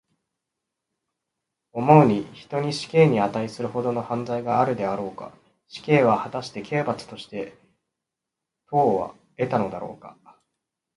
[1.73, 5.31] 思うに、人に死刑にあたいするほどの犯罪があるであろうか。
[5.67, 7.55] 死刑は、はたして刑罰として
[8.71, 10.17] 当をえたものであろうか。